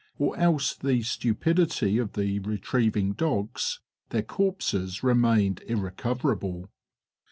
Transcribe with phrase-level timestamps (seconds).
[0.17, 6.71] or else the stupidity of the retrieving dogs their corpses remained irrecoverable.